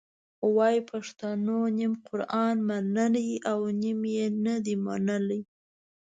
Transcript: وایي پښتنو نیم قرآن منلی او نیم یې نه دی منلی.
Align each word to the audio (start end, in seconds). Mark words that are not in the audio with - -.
وایي 0.55 0.81
پښتنو 0.91 1.57
نیم 1.77 1.93
قرآن 2.07 2.55
منلی 2.69 3.29
او 3.51 3.59
نیم 3.81 4.01
یې 4.15 4.25
نه 4.45 4.55
دی 4.65 4.75
منلی. 4.85 5.41